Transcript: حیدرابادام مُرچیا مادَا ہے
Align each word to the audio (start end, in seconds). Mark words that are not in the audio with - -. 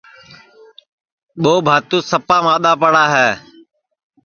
حیدرابادام 1.43 2.45
مُرچیا 2.45 2.63
مادَا 2.81 3.03
ہے 3.13 3.29